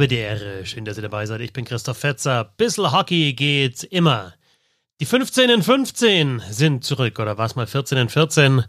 Habe 0.00 0.08
die 0.08 0.16
Ehre. 0.16 0.64
Schön, 0.64 0.86
dass 0.86 0.96
ihr 0.96 1.02
dabei 1.02 1.26
seid. 1.26 1.42
Ich 1.42 1.52
bin 1.52 1.66
Christoph 1.66 1.98
Fetzer. 1.98 2.54
Bissl 2.56 2.90
Hockey 2.90 3.34
geht 3.34 3.84
immer. 3.84 4.32
Die 4.98 5.04
15 5.04 5.50
in 5.50 5.62
15 5.62 6.40
sind 6.48 6.84
zurück. 6.84 7.18
Oder 7.18 7.36
war 7.36 7.44
es 7.44 7.54
mal 7.54 7.66
14 7.66 7.98
in 7.98 8.08
14? 8.08 8.64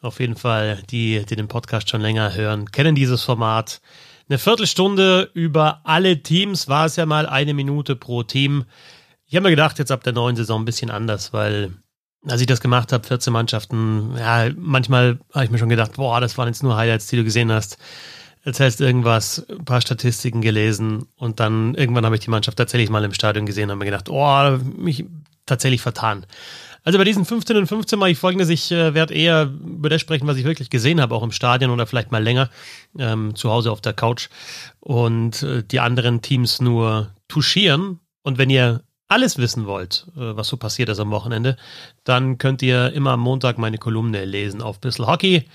Auf 0.00 0.20
jeden 0.20 0.36
Fall, 0.36 0.80
die, 0.88 1.26
die 1.26 1.34
den 1.34 1.48
Podcast 1.48 1.90
schon 1.90 2.00
länger 2.00 2.32
hören, 2.32 2.70
kennen 2.70 2.94
dieses 2.94 3.24
Format. 3.24 3.80
Eine 4.28 4.38
Viertelstunde 4.38 5.28
über 5.34 5.80
alle 5.82 6.22
Teams 6.22 6.68
war 6.68 6.86
es 6.86 6.94
ja 6.94 7.06
mal 7.06 7.26
eine 7.26 7.54
Minute 7.54 7.96
pro 7.96 8.22
Team. 8.22 8.64
Ich 9.26 9.34
habe 9.34 9.42
mir 9.42 9.50
gedacht, 9.50 9.80
jetzt 9.80 9.90
ab 9.90 10.04
der 10.04 10.12
neuen 10.12 10.36
Saison 10.36 10.62
ein 10.62 10.64
bisschen 10.64 10.92
anders, 10.92 11.32
weil 11.32 11.72
als 12.24 12.40
ich 12.40 12.46
das 12.46 12.60
gemacht 12.60 12.92
habe, 12.92 13.04
14 13.04 13.32
Mannschaften, 13.32 14.14
ja, 14.16 14.48
manchmal 14.56 15.18
habe 15.34 15.44
ich 15.44 15.50
mir 15.50 15.58
schon 15.58 15.70
gedacht, 15.70 15.94
boah, 15.94 16.20
das 16.20 16.38
waren 16.38 16.46
jetzt 16.46 16.62
nur 16.62 16.76
Highlights, 16.76 17.08
die 17.08 17.16
du 17.16 17.24
gesehen 17.24 17.50
hast. 17.50 17.78
Erzählst 18.44 18.80
irgendwas, 18.80 19.44
ein 19.48 19.64
paar 19.64 19.80
Statistiken 19.80 20.40
gelesen 20.40 21.06
und 21.16 21.40
dann 21.40 21.74
irgendwann 21.74 22.04
habe 22.04 22.14
ich 22.16 22.20
die 22.20 22.30
Mannschaft 22.30 22.58
tatsächlich 22.58 22.90
mal 22.90 23.04
im 23.04 23.12
Stadion 23.12 23.46
gesehen 23.46 23.70
und 23.70 23.78
mir 23.78 23.84
gedacht, 23.84 24.08
oh, 24.08 24.58
mich 24.76 25.04
tatsächlich 25.46 25.82
vertan. 25.82 26.26
Also 26.84 26.98
bei 26.98 27.04
diesen 27.04 27.24
15 27.24 27.56
und 27.56 27.66
15 27.66 27.98
mache 27.98 28.10
ich 28.10 28.18
folgendes, 28.18 28.48
ich 28.48 28.70
äh, 28.72 28.94
werde 28.94 29.12
eher 29.12 29.42
über 29.42 29.90
das 29.90 30.00
sprechen, 30.00 30.26
was 30.26 30.36
ich 30.36 30.44
wirklich 30.44 30.70
gesehen 30.70 31.00
habe, 31.00 31.14
auch 31.14 31.22
im 31.22 31.32
Stadion 31.32 31.70
oder 31.70 31.86
vielleicht 31.86 32.12
mal 32.12 32.22
länger 32.22 32.48
ähm, 32.98 33.34
zu 33.34 33.50
Hause 33.50 33.72
auf 33.72 33.80
der 33.80 33.92
Couch 33.92 34.28
und 34.80 35.42
äh, 35.42 35.62
die 35.62 35.80
anderen 35.80 36.22
Teams 36.22 36.60
nur 36.60 37.12
touchieren. 37.28 38.00
Und 38.22 38.38
wenn 38.38 38.48
ihr 38.48 38.82
alles 39.08 39.38
wissen 39.38 39.66
wollt, 39.66 40.06
äh, 40.16 40.36
was 40.36 40.48
so 40.48 40.56
passiert 40.56 40.88
ist 40.88 41.00
am 41.00 41.10
Wochenende, 41.10 41.56
dann 42.04 42.38
könnt 42.38 42.62
ihr 42.62 42.92
immer 42.92 43.12
am 43.12 43.20
Montag 43.20 43.58
meine 43.58 43.78
Kolumne 43.78 44.24
lesen 44.24 44.62
auf 44.62 44.80
Bissl 44.80 45.06
Hockey. 45.06 45.48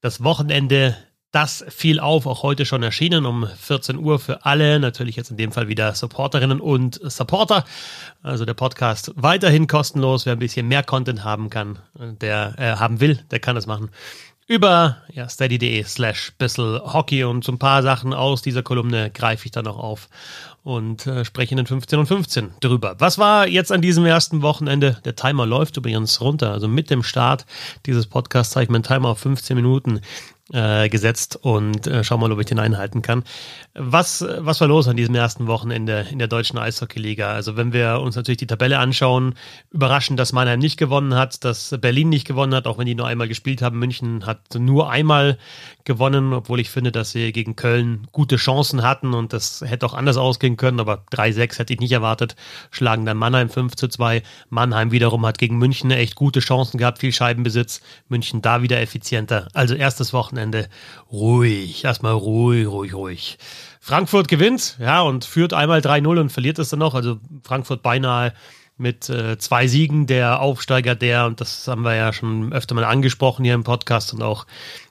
Das 0.00 0.24
Wochenende, 0.24 0.96
das 1.34 1.64
fiel 1.68 1.98
auf, 1.98 2.26
auch 2.26 2.42
heute 2.42 2.64
schon 2.64 2.82
erschienen 2.82 3.26
um 3.26 3.46
14 3.46 3.98
Uhr 3.98 4.20
für 4.20 4.44
alle. 4.44 4.78
Natürlich 4.78 5.16
jetzt 5.16 5.30
in 5.30 5.36
dem 5.36 5.50
Fall 5.50 5.66
wieder 5.66 5.94
Supporterinnen 5.94 6.60
und 6.60 7.00
Supporter. 7.02 7.64
Also 8.22 8.44
der 8.44 8.54
Podcast 8.54 9.12
weiterhin 9.16 9.66
kostenlos. 9.66 10.26
Wer 10.26 10.34
ein 10.34 10.38
bisschen 10.38 10.68
mehr 10.68 10.84
Content 10.84 11.24
haben 11.24 11.50
kann, 11.50 11.78
der 11.94 12.54
äh, 12.58 12.76
haben 12.76 13.00
will, 13.00 13.16
der 13.30 13.40
kann 13.40 13.56
das 13.56 13.66
machen 13.66 13.90
über 14.46 14.98
ja, 15.12 15.28
steady.de 15.28 15.82
slash 15.84 16.32
bissel 16.36 16.80
Hockey 16.84 17.24
und 17.24 17.44
so 17.44 17.52
ein 17.52 17.58
paar 17.58 17.82
Sachen 17.82 18.12
aus 18.12 18.42
dieser 18.42 18.62
Kolumne 18.62 19.10
greife 19.10 19.46
ich 19.46 19.52
dann 19.52 19.64
noch 19.64 19.78
auf 19.78 20.08
und 20.64 21.06
äh, 21.06 21.24
spreche 21.26 21.52
in 21.52 21.58
den 21.58 21.66
15 21.66 21.98
und 21.98 22.06
15 22.06 22.54
drüber. 22.60 22.96
Was 22.98 23.18
war 23.18 23.46
jetzt 23.46 23.70
an 23.70 23.82
diesem 23.82 24.06
ersten 24.06 24.40
Wochenende? 24.40 24.98
Der 25.04 25.14
Timer 25.14 25.46
läuft 25.46 25.76
übrigens 25.76 26.20
runter. 26.22 26.52
Also 26.52 26.68
mit 26.68 26.90
dem 26.90 27.02
Start 27.02 27.44
dieses 27.84 28.06
Podcasts 28.06 28.56
habe 28.56 28.64
ich 28.64 28.70
meinen 28.70 28.82
Timer 28.82 29.10
auf 29.10 29.18
15 29.18 29.54
Minuten 29.54 30.00
äh, 30.52 30.90
gesetzt 30.90 31.38
und 31.40 31.86
äh, 31.86 32.04
schau 32.04 32.18
mal, 32.18 32.30
ob 32.30 32.38
ich 32.38 32.46
den 32.46 32.58
einhalten 32.58 33.00
kann. 33.00 33.24
Was, 33.74 34.24
was 34.38 34.60
war 34.60 34.68
los 34.68 34.86
an 34.88 34.96
diesem 34.96 35.14
ersten 35.14 35.46
Wochenende 35.46 36.06
in 36.10 36.18
der 36.18 36.28
deutschen 36.28 36.58
Eishockeyliga? 36.58 37.32
Also 37.32 37.56
wenn 37.56 37.72
wir 37.72 38.00
uns 38.00 38.14
natürlich 38.14 38.38
die 38.38 38.46
Tabelle 38.46 38.78
anschauen, 38.78 39.34
überraschend, 39.70 40.18
dass 40.20 40.32
Mannheim 40.32 40.58
nicht 40.58 40.76
gewonnen 40.76 41.14
hat, 41.14 41.44
dass 41.44 41.74
Berlin 41.80 42.10
nicht 42.10 42.26
gewonnen 42.26 42.54
hat, 42.54 42.66
auch 42.66 42.76
wenn 42.76 42.86
die 42.86 42.94
nur 42.94 43.06
einmal 43.06 43.26
gespielt 43.26 43.62
haben. 43.62 43.78
München 43.78 44.26
hat 44.26 44.54
nur 44.54 44.90
einmal 44.90 45.38
gewonnen, 45.84 46.34
obwohl 46.34 46.60
ich 46.60 46.70
finde, 46.70 46.92
dass 46.92 47.10
sie 47.10 47.32
gegen 47.32 47.56
Köln 47.56 48.06
gute 48.12 48.36
Chancen 48.36 48.82
hatten 48.82 49.14
und 49.14 49.32
das 49.32 49.62
hätte 49.66 49.86
auch 49.86 49.94
anders 49.94 50.18
ausgehen 50.18 50.53
können, 50.56 50.80
aber 50.80 51.04
3-6 51.12 51.58
hätte 51.58 51.72
ich 51.72 51.80
nicht 51.80 51.92
erwartet. 51.92 52.36
Schlagen 52.70 53.04
dann 53.04 53.16
Mannheim 53.16 53.48
5 53.48 53.76
zu 53.76 53.88
2. 53.88 54.22
Mannheim 54.50 54.90
wiederum 54.90 55.24
hat 55.26 55.38
gegen 55.38 55.58
München 55.58 55.90
echt 55.90 56.14
gute 56.14 56.40
Chancen 56.40 56.78
gehabt, 56.78 56.98
viel 56.98 57.12
Scheibenbesitz. 57.12 57.80
München 58.08 58.42
da 58.42 58.62
wieder 58.62 58.80
effizienter. 58.80 59.48
Also 59.54 59.74
erstes 59.74 60.12
Wochenende 60.12 60.68
ruhig, 61.10 61.84
erstmal 61.84 62.12
ruhig, 62.12 62.66
ruhig, 62.66 62.94
ruhig. 62.94 63.38
Frankfurt 63.80 64.28
gewinnt, 64.28 64.78
ja, 64.80 65.02
und 65.02 65.24
führt 65.24 65.52
einmal 65.52 65.80
3-0 65.80 66.20
und 66.20 66.32
verliert 66.32 66.58
es 66.58 66.70
dann 66.70 66.78
noch. 66.78 66.94
Also 66.94 67.18
Frankfurt 67.42 67.82
beinahe 67.82 68.32
mit 68.76 69.08
äh, 69.08 69.38
zwei 69.38 69.66
Siegen 69.66 70.06
der 70.06 70.40
Aufsteiger 70.40 70.94
der, 70.94 71.26
und 71.26 71.40
das 71.40 71.68
haben 71.68 71.82
wir 71.82 71.94
ja 71.94 72.12
schon 72.12 72.52
öfter 72.52 72.74
mal 72.74 72.84
angesprochen 72.84 73.44
hier 73.44 73.54
im 73.54 73.62
Podcast 73.62 74.12
und 74.12 74.22
auch 74.22 74.46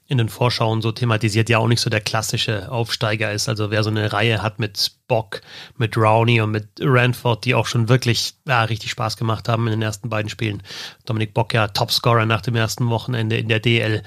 in 0.08 0.18
den 0.18 0.30
Vorschauen 0.30 0.82
so 0.82 0.92
thematisiert, 0.92 1.50
ja 1.50 1.60
auch 1.60 1.68
nicht 1.68 1.80
so 1.80 1.90
der 1.90 2.02
klassische 2.02 2.72
Aufsteiger 2.72 3.32
ist. 3.32 3.48
Also 3.48 3.72
wer 3.72 3.84
so 3.84 3.90
eine 3.90 4.12
Reihe 4.12 4.42
hat 4.42 4.60
mit 4.60 4.92
Bock, 5.08 5.42
mit 5.78 5.96
Rowney 5.98 6.42
und 6.42 6.52
mit 6.52 6.68
Ranford, 6.80 7.46
die 7.46 7.56
auch 7.56 7.68
schon 7.68 7.88
wirklich 7.88 8.34
ja, 8.48 8.64
richtig 8.64 8.92
Spaß 8.92 9.16
gemacht 9.16 9.48
haben 9.48 9.68
in 9.68 9.72
den 9.72 9.82
ersten 9.82 10.10
beiden 10.10 10.30
Spielen. 10.30 10.64
Dominik 11.06 11.34
Bock 11.34 11.54
ja 11.54 11.68
Topscorer 11.68 12.26
nach 12.26 12.42
dem 12.42 12.56
ersten 12.56 12.90
Wochenende 12.90 13.38
in 13.38 13.48
der 13.48 13.60
DL. 13.60 14.04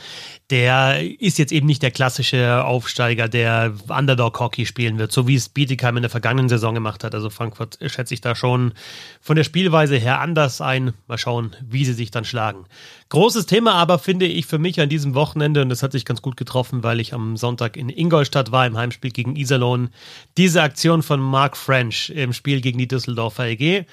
Der 0.50 1.00
ist 1.20 1.38
jetzt 1.38 1.52
eben 1.52 1.66
nicht 1.66 1.82
der 1.82 1.90
klassische 1.90 2.64
Aufsteiger, 2.64 3.28
der 3.28 3.74
Underdog-Hockey 3.88 4.64
spielen 4.64 4.98
wird, 4.98 5.12
so 5.12 5.26
wie 5.26 5.34
es 5.34 5.48
Bietigheim 5.48 5.96
in 5.96 6.02
der 6.02 6.10
vergangenen 6.10 6.48
Saison 6.48 6.74
gemacht 6.74 7.04
hat. 7.04 7.14
Also 7.14 7.30
Frankfurt 7.30 7.78
schätze 7.86 8.14
ich 8.14 8.20
da 8.20 8.34
schon 8.34 8.74
von 9.20 9.36
der 9.36 9.44
Spielweise 9.44 9.96
her 9.96 10.20
anders 10.20 10.60
ein. 10.60 10.92
Mal 11.08 11.18
schauen, 11.18 11.56
wie 11.62 11.84
sie 11.84 11.94
sich 11.94 12.10
dann 12.10 12.24
schlagen. 12.24 12.66
Großes 13.08 13.46
Thema 13.46 13.74
aber 13.74 14.00
finde 14.00 14.26
ich 14.26 14.46
für 14.46 14.58
mich 14.58 14.80
an 14.80 14.88
diesem 14.88 15.14
Wochenende, 15.14 15.62
und 15.62 15.68
das 15.68 15.82
hat 15.82 15.92
sich 15.92 16.04
ganz 16.04 16.22
gut 16.22 16.36
getroffen, 16.36 16.82
weil 16.82 16.98
ich 16.98 17.14
am 17.14 17.36
Sonntag 17.36 17.76
in 17.76 17.88
Ingolstadt 17.88 18.50
war, 18.50 18.66
im 18.66 18.76
Heimspiel 18.76 19.12
gegen 19.12 19.36
Iserlohn, 19.36 19.90
diese 20.36 20.62
Aktion 20.62 21.02
von 21.02 21.20
Mark 21.20 21.56
French 21.56 22.10
im 22.10 22.32
Spiel 22.32 22.60
gegen 22.60 22.78
die 22.78 22.88
Düsseldorfer 22.88 23.46
EG. 23.46 23.84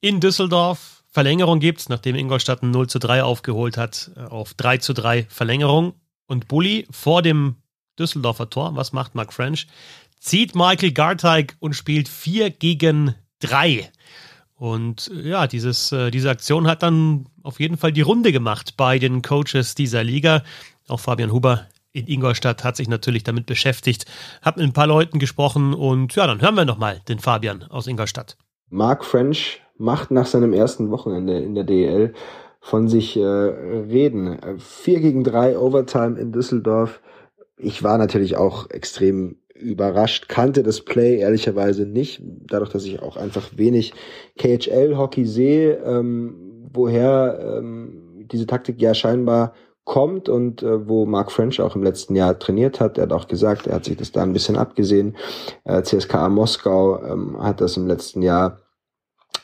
In 0.00 0.20
Düsseldorf 0.20 0.94
Verlängerung 1.10 1.60
gibt's, 1.60 1.88
nachdem 1.88 2.16
Ingolstadt 2.16 2.62
ein 2.62 2.72
0 2.72 2.88
zu 2.88 2.98
3 2.98 3.22
aufgeholt 3.22 3.76
hat, 3.76 4.10
auf 4.30 4.54
3 4.54 4.78
zu 4.78 4.94
3 4.94 5.26
Verlängerung. 5.28 5.94
Und 6.26 6.48
Bully 6.48 6.88
vor 6.90 7.22
dem 7.22 7.56
Düsseldorfer 7.98 8.50
Tor, 8.50 8.74
was 8.74 8.92
macht 8.92 9.14
Mark 9.14 9.32
French? 9.32 9.68
Zieht 10.18 10.56
Michael 10.56 10.90
Garteig 10.90 11.54
und 11.60 11.74
spielt 11.74 12.08
4 12.08 12.50
gegen 12.50 13.14
3. 13.40 13.90
Und 14.64 15.10
äh, 15.14 15.28
ja, 15.28 15.46
dieses, 15.46 15.92
äh, 15.92 16.10
diese 16.10 16.30
Aktion 16.30 16.66
hat 16.66 16.82
dann 16.82 17.26
auf 17.42 17.60
jeden 17.60 17.76
Fall 17.76 17.92
die 17.92 18.00
Runde 18.00 18.32
gemacht 18.32 18.78
bei 18.78 18.98
den 18.98 19.20
Coaches 19.20 19.74
dieser 19.74 20.02
Liga. 20.02 20.42
Auch 20.88 21.00
Fabian 21.00 21.32
Huber 21.32 21.66
in 21.92 22.06
Ingolstadt 22.06 22.64
hat 22.64 22.74
sich 22.74 22.88
natürlich 22.88 23.24
damit 23.24 23.44
beschäftigt, 23.44 24.06
hat 24.40 24.56
mit 24.56 24.64
ein 24.64 24.72
paar 24.72 24.86
Leuten 24.86 25.18
gesprochen 25.18 25.74
und 25.74 26.16
ja, 26.16 26.26
dann 26.26 26.40
hören 26.40 26.54
wir 26.54 26.64
nochmal 26.64 27.02
den 27.08 27.18
Fabian 27.18 27.64
aus 27.64 27.86
Ingolstadt. 27.86 28.38
Mark 28.70 29.04
French 29.04 29.60
macht 29.76 30.10
nach 30.10 30.24
seinem 30.24 30.54
ersten 30.54 30.90
Wochenende 30.90 31.40
in 31.40 31.54
der 31.54 31.64
DL 31.64 32.14
von 32.58 32.88
sich 32.88 33.18
äh, 33.18 33.22
reden. 33.22 34.38
Vier 34.58 35.00
gegen 35.00 35.24
drei 35.24 35.58
Overtime 35.58 36.18
in 36.18 36.32
Düsseldorf. 36.32 37.02
Ich 37.58 37.82
war 37.82 37.98
natürlich 37.98 38.38
auch 38.38 38.70
extrem 38.70 39.36
überrascht, 39.64 40.28
kannte 40.28 40.62
das 40.62 40.80
Play 40.80 41.18
ehrlicherweise 41.18 41.86
nicht, 41.86 42.22
dadurch, 42.24 42.70
dass 42.70 42.84
ich 42.84 43.02
auch 43.02 43.16
einfach 43.16 43.50
wenig 43.56 43.92
KHL-Hockey 44.38 45.24
sehe, 45.24 45.82
ähm, 45.84 46.68
woher 46.72 47.58
ähm, 47.58 48.26
diese 48.30 48.46
Taktik 48.46 48.80
ja 48.80 48.94
scheinbar 48.94 49.54
kommt 49.84 50.28
und 50.28 50.62
äh, 50.62 50.88
wo 50.88 51.04
Mark 51.06 51.30
French 51.30 51.60
auch 51.60 51.76
im 51.76 51.82
letzten 51.82 52.16
Jahr 52.16 52.38
trainiert 52.38 52.80
hat. 52.80 52.96
Er 52.98 53.04
hat 53.04 53.12
auch 53.12 53.28
gesagt, 53.28 53.66
er 53.66 53.76
hat 53.76 53.84
sich 53.84 53.96
das 53.96 54.12
da 54.12 54.22
ein 54.22 54.32
bisschen 54.32 54.56
abgesehen. 54.56 55.16
Äh, 55.64 55.82
CSKA 55.82 56.28
Moskau 56.28 57.02
ähm, 57.02 57.36
hat 57.42 57.60
das 57.60 57.76
im 57.76 57.86
letzten 57.86 58.22
Jahr 58.22 58.58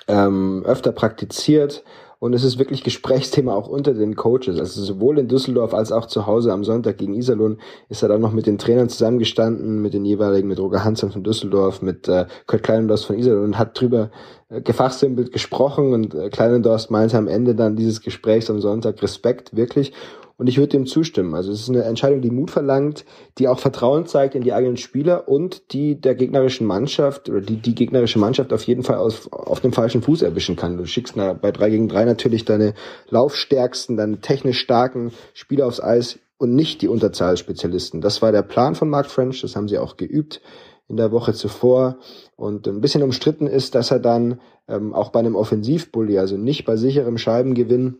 ähm, 0.09 0.63
öfter 0.65 0.93
praktiziert 0.93 1.85
und 2.21 2.35
es 2.35 2.45
ist 2.45 2.59
wirklich 2.59 2.85
Gesprächsthema 2.85 3.55
auch 3.55 3.67
unter 3.67 3.95
den 3.95 4.15
Coaches. 4.15 4.61
Also 4.61 4.83
sowohl 4.83 5.19
in 5.19 5.27
Düsseldorf 5.27 5.73
als 5.73 5.91
auch 5.91 6.05
zu 6.05 6.27
Hause 6.27 6.53
am 6.53 6.65
Sonntag 6.65 6.99
gegen 6.99 7.15
Iserlohn 7.15 7.59
ist 7.89 8.03
er 8.03 8.11
dann 8.11 8.21
noch 8.21 8.33
mit 8.33 8.47
den 8.47 8.59
Trainern 8.59 8.91
zusammengestanden, 8.91 9.81
mit 9.81 9.95
den 9.95 10.05
jeweiligen, 10.05 10.47
mit 10.47 10.61
Roger 10.61 10.85
Hansen 10.85 11.11
von 11.11 11.25
Düsseldorf, 11.25 11.81
mit 11.81 12.09
äh, 12.09 12.27
Kurt 12.47 12.63
Kleinendorst 12.63 13.07
von 13.07 13.19
Iserlohn 13.19 13.45
und 13.45 13.59
hat 13.59 13.81
drüber 13.81 14.11
äh, 14.51 14.61
gefachsimpelt 14.61 15.33
gesprochen 15.33 15.95
und 15.95 16.15
äh, 16.15 16.29
Kleinendorst 16.29 16.91
meinte 16.91 17.17
am 17.17 17.27
Ende 17.27 17.55
dann 17.55 17.75
dieses 17.75 18.03
Gesprächs 18.03 18.51
am 18.51 18.61
Sonntag 18.61 19.03
Respekt, 19.03 19.57
wirklich. 19.57 19.95
Und 20.41 20.47
ich 20.47 20.57
würde 20.57 20.71
dem 20.71 20.87
zustimmen. 20.87 21.35
Also 21.35 21.53
es 21.53 21.61
ist 21.61 21.69
eine 21.69 21.83
Entscheidung, 21.83 22.23
die 22.23 22.31
Mut 22.31 22.51
verlangt, 22.51 23.05
die 23.37 23.47
auch 23.47 23.59
Vertrauen 23.59 24.07
zeigt 24.07 24.35
in 24.35 24.41
die 24.43 24.55
eigenen 24.55 24.79
Spieler 24.79 25.29
und 25.29 25.75
die 25.75 26.01
der 26.01 26.15
gegnerischen 26.15 26.67
Mannschaft 26.67 27.29
oder 27.29 27.43
die 27.43 27.57
die 27.57 27.75
gegnerische 27.75 28.19
Mannschaft 28.19 28.55
auf 28.55 28.63
jeden 28.63 28.83
Fall 28.83 28.97
auf, 28.97 29.31
auf 29.31 29.61
dem 29.61 29.75
falschen 29.75 30.01
Fuß 30.01 30.23
erwischen 30.23 30.57
kann. 30.57 30.79
Du 30.79 30.87
schickst 30.87 31.15
na, 31.15 31.35
bei 31.35 31.53
drei 31.53 31.69
gegen 31.69 31.89
drei 31.89 32.07
natürlich 32.07 32.47
deine 32.47 32.73
laufstärksten, 33.11 33.99
deine 33.99 34.23
technisch 34.23 34.61
starken 34.61 35.13
Spieler 35.35 35.67
aufs 35.67 35.83
Eis 35.83 36.19
und 36.39 36.55
nicht 36.55 36.81
die 36.81 36.89
Unterzahlspezialisten. 36.89 38.01
Das 38.01 38.23
war 38.23 38.33
der 38.33 38.41
Plan 38.41 38.75
von 38.75 38.89
Mark 38.89 39.11
French, 39.11 39.43
das 39.43 39.57
haben 39.57 39.69
sie 39.69 39.77
auch 39.77 39.99
geübt 39.99 40.41
in 40.89 40.97
der 40.97 41.13
Woche 41.13 41.35
zuvor. 41.35 41.99
Und 42.37 42.67
ein 42.67 42.81
bisschen 42.81 43.03
umstritten 43.03 43.47
ist, 43.47 43.75
dass 43.75 43.91
er 43.91 43.99
dann 43.99 44.41
ähm, 44.69 44.95
auch 44.95 45.11
bei 45.11 45.21
einem 45.21 45.37
Offensivbully, 45.37 46.17
also 46.17 46.39
nicht 46.39 46.65
bei 46.65 46.77
sicherem 46.77 47.19
Scheibengewinn, 47.19 47.99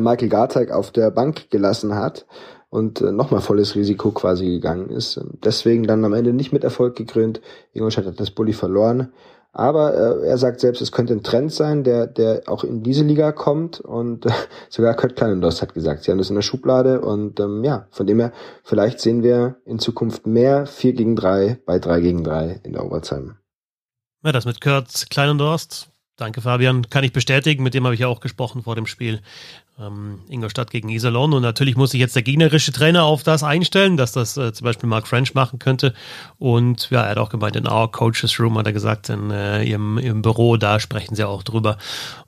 Michael 0.00 0.28
Garteig 0.28 0.70
auf 0.70 0.90
der 0.90 1.10
Bank 1.10 1.50
gelassen 1.50 1.94
hat 1.94 2.26
und 2.72 3.02
äh, 3.02 3.12
nochmal 3.12 3.42
volles 3.42 3.74
Risiko 3.74 4.12
quasi 4.12 4.46
gegangen 4.46 4.88
ist. 4.88 5.20
Deswegen 5.44 5.86
dann 5.86 6.04
am 6.04 6.14
Ende 6.14 6.32
nicht 6.32 6.52
mit 6.52 6.64
Erfolg 6.64 6.96
gekrönt. 6.96 7.42
Ingolstadt 7.74 8.06
hat 8.06 8.18
das 8.18 8.30
Bulli 8.30 8.54
verloren. 8.54 9.12
Aber 9.52 9.92
äh, 9.94 10.26
er 10.26 10.38
sagt 10.38 10.60
selbst, 10.60 10.80
es 10.80 10.92
könnte 10.92 11.12
ein 11.12 11.22
Trend 11.22 11.52
sein, 11.52 11.84
der, 11.84 12.06
der 12.06 12.44
auch 12.46 12.64
in 12.64 12.82
diese 12.82 13.04
Liga 13.04 13.32
kommt. 13.32 13.80
Und 13.80 14.24
äh, 14.24 14.30
sogar 14.70 14.94
Kurt 14.94 15.16
Kleinendost 15.16 15.60
hat 15.60 15.74
gesagt, 15.74 16.04
sie 16.04 16.10
haben 16.10 16.18
das 16.18 16.30
in 16.30 16.34
der 16.34 16.42
Schublade. 16.42 17.02
Und 17.02 17.38
ähm, 17.40 17.62
ja, 17.62 17.86
von 17.90 18.06
dem 18.06 18.20
her, 18.20 18.32
vielleicht 18.62 19.00
sehen 19.00 19.22
wir 19.22 19.56
in 19.66 19.78
Zukunft 19.78 20.26
mehr 20.26 20.64
4 20.64 20.94
gegen 20.94 21.14
3 21.14 21.58
bei 21.66 21.78
3 21.78 22.00
gegen 22.00 22.24
3 22.24 22.60
in 22.62 22.72
der 22.72 22.86
Overtime. 22.86 23.36
Ja, 24.24 24.32
das 24.32 24.46
mit 24.46 24.62
Kurt 24.62 25.10
Kleinendorst, 25.10 25.88
danke 26.16 26.40
Fabian, 26.40 26.88
kann 26.88 27.04
ich 27.04 27.12
bestätigen. 27.12 27.62
Mit 27.62 27.74
dem 27.74 27.84
habe 27.84 27.94
ich 27.94 28.00
ja 28.00 28.08
auch 28.08 28.20
gesprochen 28.20 28.62
vor 28.62 28.76
dem 28.76 28.86
Spiel 28.86 29.20
ähm, 29.82 30.20
Ingolstadt 30.28 30.70
gegen 30.70 30.88
Iserlohn. 30.88 31.32
Und 31.32 31.42
natürlich 31.42 31.76
muss 31.76 31.90
sich 31.90 32.00
jetzt 32.00 32.14
der 32.14 32.22
gegnerische 32.22 32.72
Trainer 32.72 33.04
auf 33.04 33.22
das 33.22 33.42
einstellen, 33.42 33.96
dass 33.96 34.12
das 34.12 34.36
äh, 34.36 34.52
zum 34.52 34.64
Beispiel 34.64 34.88
Mark 34.88 35.06
French 35.06 35.34
machen 35.34 35.58
könnte. 35.58 35.94
Und 36.38 36.90
ja, 36.90 37.02
er 37.02 37.10
hat 37.10 37.18
auch 37.18 37.30
gemeint, 37.30 37.56
in 37.56 37.68
our 37.68 37.90
Coaches 37.90 38.38
Room 38.38 38.58
hat 38.58 38.66
er 38.66 38.72
gesagt, 38.72 39.08
in 39.08 39.30
äh, 39.30 39.62
ihrem, 39.64 39.98
ihrem 39.98 40.22
Büro, 40.22 40.56
da 40.56 40.80
sprechen 40.80 41.14
sie 41.14 41.26
auch 41.26 41.42
drüber. 41.42 41.78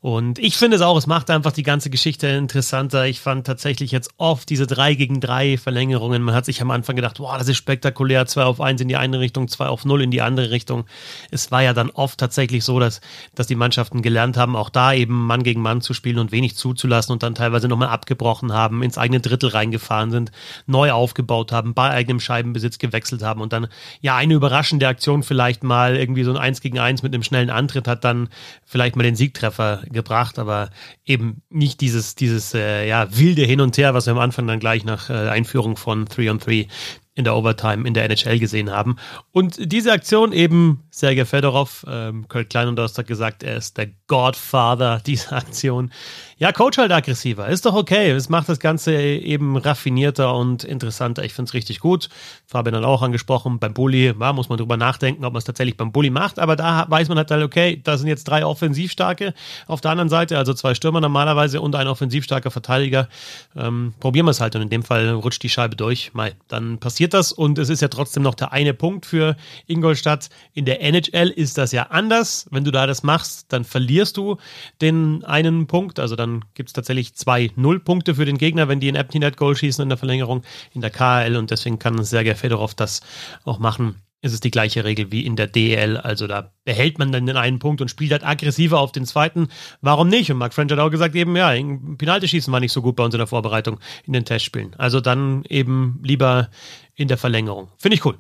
Und 0.01 0.39
ich 0.39 0.57
finde 0.57 0.77
es 0.77 0.83
auch, 0.83 0.97
es 0.97 1.07
macht 1.07 1.31
einfach 1.31 1.53
die 1.53 1.63
ganze 1.63 1.91
Geschichte 1.91 2.27
interessanter. 2.27 3.07
Ich 3.07 3.21
fand 3.21 3.47
tatsächlich 3.47 3.91
jetzt 3.91 4.11
oft 4.19 4.51
diese 4.51 4.67
drei 4.67 4.95
gegen 4.95 5.21
drei 5.21 5.57
Verlängerungen. 5.57 6.23
Man 6.23 6.35
hat 6.35 6.45
sich 6.45 6.61
am 6.61 6.71
Anfang 6.71 6.97
gedacht, 6.97 7.21
wow, 7.21 7.39
das 7.39 7.49
ist 7.49 7.57
spektakulär, 7.57 8.27
zwei 8.27 8.45
auf 8.45 8.61
eins 8.61 8.81
in 8.81 8.89
die 8.89 8.97
eine 8.97 9.21
Richtung, 9.21 9.49
zwei 9.49 9.67
auf 9.67 9.85
null 9.85 10.03
in 10.03 10.11
die 10.11 10.23
andere 10.23 10.51
Richtung. 10.51 10.85
Es 11.31 11.51
war 11.51 11.63
ja 11.63 11.73
dann 11.73 11.91
oft 11.91 12.19
tatsächlich 12.19 12.65
so, 12.65 12.81
dass, 12.81 13.01
dass 13.35 13.47
die 13.47 13.55
Mannschaften 13.55 14.03
gelernt 14.03 14.37
haben, 14.37 14.57
auch 14.57 14.71
da 14.71 14.93
eben 14.93 15.27
Mann 15.27 15.43
gegen 15.43 15.63
Mann 15.63 15.81
zu 15.81 15.95
spielen 15.95 16.19
und 16.19 16.33
wenig 16.33 16.57
zuzulassen 16.57 17.13
und 17.13 17.23
dann 17.23 17.35
teilweise 17.35 17.44
nochmal 17.69 17.89
abgebrochen 17.89 18.53
haben, 18.53 18.83
ins 18.83 18.99
eigene 18.99 19.21
Drittel 19.21 19.51
reingefahren 19.51 20.11
sind, 20.11 20.31
neu 20.67 20.93
aufgebaut 20.93 21.53
haben, 21.53 21.75
bei 21.75 21.91
eigenem 21.91 22.21
Scheibenbesitz 22.21 22.79
gewechselt 22.79 23.23
haben 23.23 23.41
und 23.41 23.53
dann 23.53 23.69
ja 24.01 24.17
eine 24.17 24.35
überraschende 24.35 24.89
Aktion 24.89 25.23
vielleicht 25.23 25.65
mal 25.65 25.97
irgendwie 25.97 26.25
so 26.25 26.31
ein 26.31 26.37
Eins 26.37 26.61
gegen 26.61 26.79
Eins 26.79 27.03
mit 27.03 27.15
einem 27.15 27.23
schnellen 27.23 27.51
Antritt 27.51 27.89
hat 27.89 28.05
dann 28.05 28.29
vielleicht 28.65 28.97
mal 28.97 29.03
den 29.03 29.17
Siegtreffer 29.17 29.83
gebracht, 29.91 30.39
aber 30.39 30.71
eben 31.05 31.43
nicht 31.51 31.81
dieses, 31.81 32.15
dieses 32.15 32.55
äh, 32.55 32.89
ja, 32.89 33.07
wilde 33.17 33.43
Hin 33.43 33.61
und 33.61 33.77
Her, 33.77 33.95
was 33.95 34.07
wir 34.07 34.13
am 34.13 34.19
Anfang 34.19 34.47
dann 34.47 34.61
gleich 34.61 34.85
nach 34.85 35.11
äh, 35.11 35.29
Einführung 35.29 35.77
von 35.77 36.05
3 36.07 36.31
on 36.31 36.39
3 36.39 36.69
in 37.15 37.25
der 37.25 37.37
Overtime 37.37 37.87
in 37.87 37.95
der 37.95 38.05
NHL 38.05 38.39
gesehen 38.39 38.71
haben. 38.71 38.97
Und 39.31 39.73
diese 39.73 39.93
Aktion 39.93 40.33
eben, 40.33 40.83
Sergei 40.91 41.25
Fedorov, 41.25 41.87
ähm, 41.89 42.27
Kurt 42.29 42.51
Kleinundorst 42.51 42.99
hat 42.99 43.07
gesagt, 43.07 43.45
er 43.45 43.57
ist 43.57 43.79
der 43.79 43.91
Godfather 44.09 45.01
dieser 45.07 45.37
Aktion. 45.37 45.93
Ja, 46.37 46.51
Coach 46.51 46.79
halt 46.79 46.91
aggressiver. 46.91 47.49
Ist 47.49 47.65
doch 47.65 47.75
okay. 47.75 48.11
Es 48.11 48.29
macht 48.29 48.49
das 48.49 48.59
Ganze 48.59 48.97
eben 48.97 49.57
raffinierter 49.57 50.35
und 50.35 50.65
interessanter. 50.65 51.25
Ich 51.25 51.33
finde 51.33 51.51
es 51.51 51.55
richtig 51.55 51.79
gut. 51.79 52.09
Fabian 52.47 52.75
hat 52.75 52.83
auch 52.83 53.03
angesprochen, 53.03 53.61
beim 53.61 53.73
Bully, 53.73 54.13
ja, 54.19 54.33
muss 54.33 54.49
man 54.49 54.59
drüber 54.59 54.77
nachdenken, 54.77 55.25
ob 55.25 55.33
man 55.33 55.39
es 55.39 55.45
tatsächlich 55.45 55.77
beim 55.77 55.93
Bully 55.93 56.11
macht. 56.11 56.41
Aber 56.41 56.57
da 56.57 56.87
weiß 56.89 57.09
man 57.09 57.19
halt, 57.19 57.31
okay, 57.31 57.81
da 57.83 57.97
sind 57.97 58.09
jetzt 58.09 58.25
drei 58.25 58.45
Offensivstarke 58.45 59.35
auf 59.69 59.81
der 59.81 59.93
anderen 59.93 60.09
Seite, 60.09 60.37
also 60.37 60.53
zwei 60.53 60.75
Stürmer 60.75 61.01
normalerweise 61.01 61.61
und 61.61 61.77
ein 61.77 61.87
offensivstarker 61.87 62.51
Verteidiger. 62.51 63.09
Ähm, 63.57 63.95
probieren 64.01 64.27
wir 64.27 64.33
es 64.33 64.41
halt 64.41 64.57
und 64.57 64.63
in 64.63 64.71
dem 64.71 64.83
Fall 64.83 65.09
rutscht 65.11 65.43
die 65.45 65.49
Scheibe 65.49 65.77
durch. 65.77 66.13
Mai, 66.15 66.33
dann 66.49 66.79
passiert 66.79 67.04
das 67.13 67.33
und 67.33 67.59
es 67.59 67.69
ist 67.69 67.83
ja 67.83 67.89
trotzdem 67.89 68.23
noch 68.23 68.35
der 68.35 68.53
eine 68.53 68.73
Punkt 68.73 69.05
für 69.05 69.37
Ingolstadt. 69.67 70.31
In 70.55 70.65
der 70.65 70.81
NHL 70.81 71.29
ist 71.29 71.59
das 71.59 71.73
ja 71.73 71.89
anders. 71.89 72.47
Wenn 72.51 72.65
du 72.65 72.71
da 72.71 72.87
das 72.87 73.03
machst, 73.03 73.53
dann 73.53 73.65
verlierst 73.65 74.17
du 74.17 74.39
den 74.81 75.25
einen 75.25 75.67
Punkt, 75.67 76.01
also 76.01 76.17
dann 76.17 76.45
gibt 76.55 76.71
es 76.71 76.73
tatsächlich 76.73 77.15
zwei 77.15 77.51
Nullpunkte 77.57 78.15
für 78.15 78.25
den 78.25 78.39
Gegner, 78.39 78.69
wenn 78.69 78.81
die 78.81 78.89
ein 78.89 78.95
Empty 78.95 79.19
Net 79.19 79.37
Goal 79.37 79.57
schießen 79.57 79.83
in 79.83 79.89
der 79.89 79.99
Verlängerung 79.99 80.43
in 80.73 80.81
der 80.81 80.91
KL 80.91 81.37
und 81.37 81.51
deswegen 81.51 81.79
kann 81.79 82.03
Sergei 82.05 82.35
Fedorov 82.35 82.75
das 82.75 83.01
auch 83.45 83.59
machen. 83.59 83.97
Es 84.25 84.33
ist 84.33 84.45
die 84.45 84.51
gleiche 84.51 84.85
Regel 84.85 85.13
wie 85.13 85.27
in 85.27 85.37
der 85.37 85.49
DL, 85.49 85.99
also 85.99 86.27
da 86.27 86.51
behält 86.65 86.99
man 86.99 87.13
dann 87.13 87.27
den 87.27 87.37
einen 87.37 87.59
Punkt 87.59 87.83
und 87.83 87.91
spielt 87.91 88.11
halt 88.11 88.25
aggressiver 88.25 88.81
auf 88.81 88.91
den 88.91 89.05
zweiten. 89.05 89.49
Warum 89.83 90.09
nicht? 90.09 90.31
Und 90.31 90.39
Mark 90.39 90.55
French 90.55 90.73
hat 90.73 90.79
auch 90.79 90.89
gesagt, 90.89 91.15
eben, 91.15 91.37
ja, 91.37 91.51
Penalty-Schießen 91.51 92.51
war 92.51 92.61
nicht 92.61 92.73
so 92.73 92.81
gut 92.81 92.97
bei 92.97 93.05
uns 93.05 93.13
in 93.13 93.19
der 93.19 93.27
Vorbereitung 93.27 93.81
in 94.07 94.15
den 94.15 94.25
Testspielen. 94.25 94.73
Also 94.77 95.03
dann 95.03 95.45
eben 95.51 96.01
lieber 96.03 96.49
in 96.95 97.09
der 97.09 97.19
Verlängerung. 97.19 97.69
Finde 97.79 97.97
ich 97.97 98.05
cool. 98.05 98.19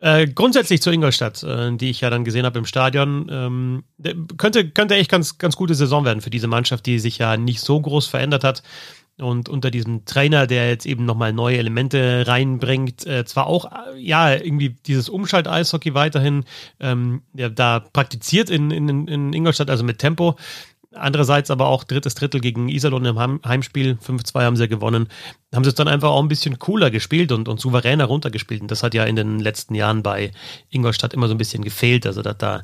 Äh, 0.00 0.26
grundsätzlich 0.26 0.82
zu 0.82 0.90
Ingolstadt, 0.90 1.42
äh, 1.42 1.74
die 1.76 1.88
ich 1.88 2.02
ja 2.02 2.10
dann 2.10 2.24
gesehen 2.24 2.44
habe 2.44 2.58
im 2.58 2.66
Stadion, 2.66 3.26
ähm, 3.30 3.84
könnte, 4.36 4.68
könnte 4.68 4.96
echt 4.96 5.10
ganz, 5.10 5.38
ganz 5.38 5.56
gute 5.56 5.74
Saison 5.74 6.04
werden 6.04 6.20
für 6.20 6.30
diese 6.30 6.46
Mannschaft, 6.46 6.84
die 6.84 6.98
sich 6.98 7.16
ja 7.18 7.38
nicht 7.38 7.60
so 7.60 7.80
groß 7.80 8.06
verändert 8.06 8.44
hat. 8.44 8.62
Und 9.16 9.48
unter 9.48 9.70
diesem 9.70 10.04
Trainer, 10.04 10.48
der 10.48 10.68
jetzt 10.68 10.86
eben 10.86 11.04
nochmal 11.04 11.32
neue 11.32 11.56
Elemente 11.56 12.24
reinbringt, 12.26 13.06
äh, 13.06 13.24
zwar 13.24 13.46
auch, 13.46 13.70
äh, 13.70 13.98
ja, 13.98 14.34
irgendwie 14.34 14.70
dieses 14.70 15.08
Umschalt-Eishockey 15.08 15.94
weiterhin 15.94 16.44
ähm, 16.80 17.22
ja, 17.32 17.48
da 17.48 17.78
praktiziert 17.80 18.50
in, 18.50 18.72
in, 18.72 19.06
in 19.06 19.32
Ingolstadt, 19.32 19.70
also 19.70 19.84
mit 19.84 20.00
Tempo, 20.00 20.36
Andererseits 20.94 21.50
aber 21.50 21.66
auch 21.66 21.84
drittes 21.84 22.14
Drittel 22.14 22.40
gegen 22.40 22.68
Iserlohn 22.68 23.04
im 23.04 23.18
Heimspiel, 23.44 23.98
5-2 24.04 24.42
haben 24.42 24.56
sie 24.56 24.68
gewonnen, 24.68 25.08
haben 25.54 25.64
sie 25.64 25.70
es 25.70 25.74
dann 25.74 25.88
einfach 25.88 26.10
auch 26.10 26.22
ein 26.22 26.28
bisschen 26.28 26.58
cooler 26.58 26.90
gespielt 26.90 27.32
und, 27.32 27.48
und 27.48 27.60
souveräner 27.60 28.04
runtergespielt. 28.04 28.62
Und 28.62 28.70
das 28.70 28.82
hat 28.82 28.94
ja 28.94 29.04
in 29.04 29.16
den 29.16 29.40
letzten 29.40 29.74
Jahren 29.74 30.02
bei 30.02 30.32
Ingolstadt 30.70 31.14
immer 31.14 31.28
so 31.28 31.34
ein 31.34 31.38
bisschen 31.38 31.62
gefehlt. 31.62 32.06
Also 32.06 32.22
dass 32.22 32.38
da 32.38 32.62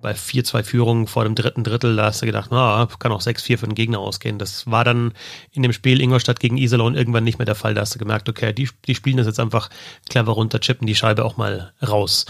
bei 0.00 0.12
4-2 0.12 0.64
Führungen 0.64 1.06
vor 1.06 1.24
dem 1.24 1.34
dritten 1.34 1.64
Drittel, 1.64 1.96
da 1.96 2.06
hast 2.06 2.22
du 2.22 2.26
gedacht, 2.26 2.50
na, 2.50 2.88
kann 2.98 3.12
auch 3.12 3.22
6-4 3.22 3.58
für 3.58 3.66
den 3.66 3.74
Gegner 3.74 4.00
ausgehen. 4.00 4.38
Das 4.38 4.70
war 4.70 4.84
dann 4.84 5.12
in 5.52 5.62
dem 5.62 5.72
Spiel 5.72 6.00
Ingolstadt 6.00 6.40
gegen 6.40 6.58
Iserlohn 6.58 6.94
irgendwann 6.94 7.24
nicht 7.24 7.38
mehr 7.38 7.46
der 7.46 7.54
Fall. 7.54 7.74
Da 7.74 7.82
hast 7.82 7.94
du 7.94 7.98
gemerkt, 7.98 8.28
okay, 8.28 8.52
die, 8.52 8.68
die 8.86 8.94
spielen 8.94 9.16
das 9.16 9.26
jetzt 9.26 9.40
einfach 9.40 9.70
clever 10.08 10.32
runter, 10.32 10.60
chippen 10.60 10.86
die 10.86 10.94
Scheibe 10.94 11.24
auch 11.24 11.36
mal 11.36 11.72
raus. 11.86 12.26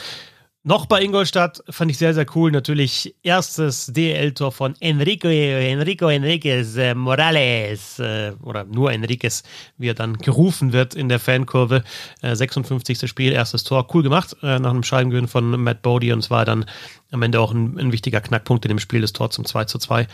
Noch 0.65 0.87
bei 0.87 1.03
Ingolstadt 1.03 1.61
fand 1.71 1.91
ich 1.91 1.99
sehr, 1.99 2.15
sehr 2.15 2.27
cool. 2.37 2.53
Natürlich 2.53 3.17
erstes 3.25 3.87
DL-Tor 3.87 4.53
von 4.53 4.77
Enrico, 4.79 5.27
Enrico 5.27 6.07
Enriquez 6.07 6.77
äh, 6.77 6.95
Morales 6.95 7.99
äh, 7.99 8.33
oder 8.45 8.63
nur 8.63 8.93
Enriquez, 8.93 9.43
wie 9.77 9.89
er 9.89 9.95
dann 9.95 10.19
gerufen 10.19 10.73
wird 10.73 10.95
in 10.95 11.09
der 11.09 11.19
Fankurve. 11.19 11.83
Äh, 12.21 12.37
56. 12.37 13.09
Spiel, 13.11 13.33
erstes 13.33 13.65
Tor. 13.65 13.89
Cool 13.93 14.05
gemacht 14.05 14.37
äh, 14.45 14.61
nach 14.61 14.71
einem 14.71 14.85
Scheibengewinn 14.85 15.27
von 15.27 15.61
Matt 15.61 15.83
Bodie 15.83 16.13
und 16.13 16.21
es 16.21 16.31
war 16.31 16.45
dann 16.45 16.65
am 17.11 17.23
Ende 17.23 17.41
auch 17.41 17.53
ein, 17.53 17.77
ein, 17.77 17.91
wichtiger 17.91 18.21
Knackpunkt 18.21 18.65
in 18.65 18.69
dem 18.69 18.79
Spiel, 18.79 19.01
das 19.01 19.13
Tor 19.13 19.31
zum 19.31 19.45
2 19.45 19.65
zu 19.65 19.81
2. 19.81 20.07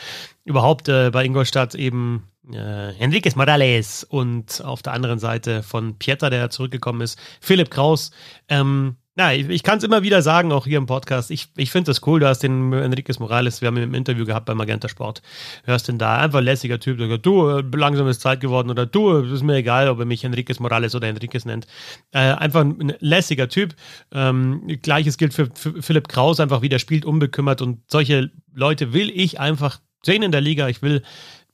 Überhaupt 0.47 0.89
äh, 0.89 1.11
bei 1.11 1.27
Ingolstadt 1.27 1.75
eben 1.75 2.27
äh, 2.50 2.97
Enriquez 2.97 3.37
Morales 3.37 4.03
und 4.03 4.65
auf 4.65 4.81
der 4.81 4.95
anderen 4.95 5.19
Seite 5.19 5.62
von 5.62 5.99
Pieter, 5.99 6.31
der 6.31 6.49
zurückgekommen 6.49 7.03
ist, 7.03 7.19
Philipp 7.43 7.71
Kraus. 7.71 8.12
Ähm, 8.49 8.97
ja, 9.19 9.32
ich, 9.32 9.49
ich 9.49 9.65
kann 9.65 9.79
es 9.79 9.85
immer 9.85 10.05
wieder 10.05 10.23
sagen, 10.23 10.53
auch 10.53 10.65
hier 10.65 10.79
im 10.79 10.87
Podcast. 10.87 11.32
Ich, 11.32 11.49
ich 11.56 11.73
finde 11.73 11.90
das 11.90 12.07
cool. 12.07 12.21
Du 12.21 12.28
hast 12.28 12.38
den 12.45 12.73
Enriquez 12.73 13.19
Morales, 13.19 13.61
wir 13.61 13.66
haben 13.66 13.76
ihn 13.76 13.83
im 13.83 13.95
Interview 13.95 14.25
gehabt 14.25 14.47
bei 14.47 14.54
Magenta 14.54 14.88
Sport. 14.88 15.23
Hörst 15.64 15.88
den 15.88 15.99
da, 15.99 16.19
einfach 16.19 16.40
lässiger 16.40 16.78
Typ, 16.78 16.99
der 16.99 17.09
sagt, 17.09 17.26
du, 17.26 17.49
äh, 17.49 17.64
langsam 17.75 18.07
ist 18.07 18.21
Zeit 18.21 18.40
geworden 18.40 18.71
oder 18.71 18.87
du, 18.87 19.16
ist 19.19 19.42
mir 19.42 19.57
egal, 19.57 19.88
ob 19.88 19.99
er 19.99 20.04
mich 20.04 20.23
Enriquez 20.23 20.61
Morales 20.61 20.95
oder 20.95 21.09
Enriquez 21.09 21.45
nennt. 21.47 21.66
Äh, 22.12 22.19
einfach 22.19 22.61
ein 22.61 22.95
lässiger 23.00 23.49
Typ. 23.49 23.75
Ähm, 24.12 24.62
Gleiches 24.83 25.19
gilt 25.19 25.35
für, 25.35 25.49
für 25.52 25.83
Philipp 25.83 26.07
Kraus, 26.07 26.38
einfach 26.38 26.62
wie 26.62 26.69
der 26.69 26.78
spielt, 26.78 27.04
unbekümmert 27.04 27.61
und 27.61 27.81
solche 27.90 28.31
Leute 28.54 28.92
will 28.92 29.11
ich 29.12 29.40
einfach 29.40 29.81
sehen 30.04 30.23
in 30.23 30.31
der 30.31 30.42
Liga. 30.42 30.69
Ich 30.69 30.81
will 30.81 31.02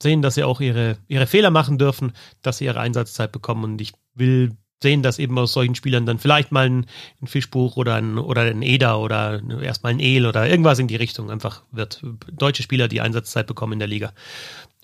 sehen, 0.03 0.21
dass 0.21 0.35
sie 0.35 0.45
auch 0.45 0.61
ihre, 0.61 0.99
ihre 1.09 1.27
Fehler 1.27 1.51
machen 1.51 1.79
dürfen, 1.79 2.13
dass 2.43 2.59
sie 2.59 2.67
ihre 2.67 2.81
Einsatzzeit 2.81 3.33
bekommen 3.33 3.65
und 3.65 3.81
ich 3.81 3.93
will 4.15 4.51
sehen, 4.85 5.03
dass 5.03 5.19
eben 5.19 5.37
aus 5.37 5.53
solchen 5.53 5.75
Spielern 5.75 6.07
dann 6.07 6.21
vielleicht 6.21 6.53
mal 6.53 6.67
ein, 6.67 6.87
ein 7.21 7.27
Fischbuch 7.27 7.77
oder 7.77 7.97
ein, 7.97 8.19
oder 8.19 8.43
ein 8.43 8.63
Eder 8.63 9.01
oder 9.01 9.43
erstmal 9.61 9.93
ein 9.95 10.01
El 10.01 10.27
oder 10.27 10.49
irgendwas 10.49 10.79
in 10.79 10.87
die 10.87 10.95
Richtung 10.95 11.31
einfach 11.31 11.63
wird. 11.73 12.01
Deutsche 12.31 12.63
Spieler, 12.63 12.87
die 12.87 13.01
Einsatzzeit 13.01 13.49
bekommen 13.49 13.73
in 13.73 13.79
der 13.81 13.89
Liga. 13.89 14.13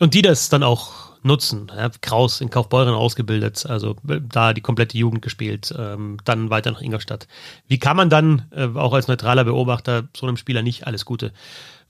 Und 0.01 0.15
die 0.15 0.23
das 0.23 0.49
dann 0.49 0.65
auch 0.65 1.11
nutzen. 1.23 1.71
Ja, 1.77 1.91
Kraus 2.01 2.41
in 2.41 2.51
Kaufbeuren 2.51 2.95
ausgebildet, 2.95 3.67
also 3.67 3.97
da 4.03 4.55
die 4.55 4.63
komplette 4.63 4.97
Jugend 4.97 5.23
gespielt, 5.23 5.73
ähm, 5.79 6.17
dann 6.25 6.51
weiter 6.51 6.71
nach 6.71 6.81
Ingolstadt. 6.81 7.29
Wie 7.69 7.79
kann 7.79 7.97
man 7.97 8.11
dann 8.11 8.47
äh, 8.51 8.67
auch 8.75 8.95
als 8.95 9.09
neutraler 9.09 9.45
Beobachter 9.45 10.09
so 10.17 10.27
einem 10.27 10.39
Spieler 10.39 10.63
nicht 10.63 10.87
alles 10.87 11.05
Gute 11.05 11.33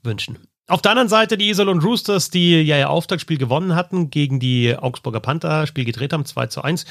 wünschen? 0.02 0.38
Auf 0.70 0.82
der 0.82 0.92
anderen 0.92 1.08
Seite 1.08 1.36
die 1.36 1.48
Isol 1.48 1.68
und 1.68 1.82
Roosters, 1.82 2.30
die 2.30 2.62
ja 2.62 2.78
ihr 2.78 2.90
Auftaktspiel 2.90 3.38
gewonnen 3.38 3.74
hatten 3.74 4.08
gegen 4.10 4.38
die 4.38 4.76
Augsburger 4.76 5.18
Panther, 5.18 5.66
Spiel 5.66 5.84
gedreht 5.84 6.12
haben, 6.12 6.24
2 6.24 6.46
zu 6.46 6.62
1. 6.62 6.86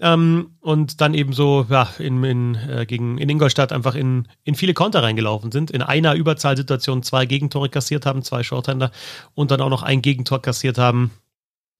Ähm, 0.00 0.52
und 0.60 1.00
dann 1.00 1.14
eben 1.14 1.32
so 1.32 1.66
ja, 1.68 1.88
in, 1.98 2.22
in, 2.22 2.54
äh, 2.54 2.86
gegen, 2.86 3.18
in 3.18 3.28
Ingolstadt 3.28 3.72
einfach 3.72 3.96
in, 3.96 4.28
in 4.44 4.54
viele 4.54 4.74
Konter 4.74 5.02
reingelaufen 5.02 5.50
sind. 5.50 5.70
In 5.72 5.82
einer 5.82 6.14
Überzahlsituation 6.14 7.02
zwei 7.02 7.26
Gegentore 7.26 7.68
kassiert 7.68 8.06
haben, 8.06 8.22
zwei 8.22 8.42
Shorthänder 8.44 8.92
und 9.34 9.50
dann 9.50 9.60
auch 9.60 9.70
noch 9.70 9.82
ein 9.82 10.00
Gegentor 10.00 10.40
kassiert 10.40 10.78
haben 10.78 11.10